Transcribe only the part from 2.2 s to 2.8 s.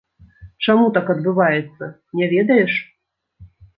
не ведаеш?